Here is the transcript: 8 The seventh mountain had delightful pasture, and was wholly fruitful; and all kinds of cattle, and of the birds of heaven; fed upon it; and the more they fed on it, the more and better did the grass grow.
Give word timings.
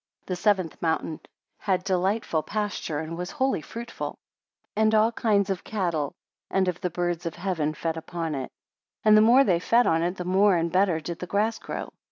8 0.23 0.27
The 0.29 0.35
seventh 0.35 0.81
mountain 0.81 1.19
had 1.59 1.83
delightful 1.83 2.41
pasture, 2.41 2.97
and 2.97 3.15
was 3.15 3.29
wholly 3.29 3.61
fruitful; 3.61 4.15
and 4.75 4.95
all 4.95 5.11
kinds 5.11 5.51
of 5.51 5.63
cattle, 5.63 6.15
and 6.49 6.67
of 6.67 6.81
the 6.81 6.89
birds 6.89 7.27
of 7.27 7.35
heaven; 7.35 7.75
fed 7.75 7.97
upon 7.97 8.33
it; 8.33 8.49
and 9.05 9.15
the 9.15 9.21
more 9.21 9.43
they 9.43 9.59
fed 9.59 9.85
on 9.85 10.01
it, 10.01 10.17
the 10.17 10.25
more 10.25 10.55
and 10.55 10.71
better 10.71 10.99
did 10.99 11.19
the 11.19 11.27
grass 11.27 11.59
grow. 11.59 11.91